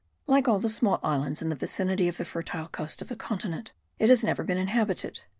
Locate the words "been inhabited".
4.43-5.19